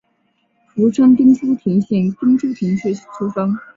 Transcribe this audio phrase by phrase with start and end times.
[0.65, 3.55] 福山町秋田县秋田市出生。